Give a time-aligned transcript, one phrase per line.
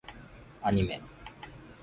[0.63, 0.99] アニメ